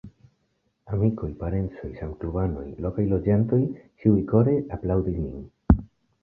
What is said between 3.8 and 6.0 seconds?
ĉiuj kore aplaŭdis min.